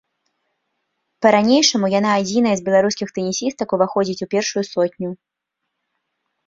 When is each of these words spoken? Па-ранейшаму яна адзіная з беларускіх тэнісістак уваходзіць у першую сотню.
Па-ранейшаму 1.25 1.91
яна 1.99 2.11
адзіная 2.21 2.55
з 2.63 2.65
беларускіх 2.71 3.07
тэнісістак 3.19 3.69
уваходзіць 3.79 4.21
у 4.27 4.31
першую 4.37 4.63
сотню. 4.75 5.09